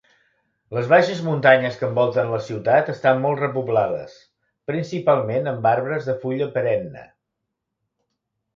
Les 0.77 0.87
baixes 0.91 1.19
muntanyes 1.25 1.77
que 1.81 1.85
envolten 1.89 2.31
la 2.35 2.39
ciutat 2.47 2.89
estan 2.95 3.21
molt 3.27 3.43
repoblades, 3.45 4.17
principalment 4.73 5.53
amb 5.55 5.71
arbres 5.75 6.11
de 6.11 6.19
fulla 6.25 6.51
perenne. 6.59 7.05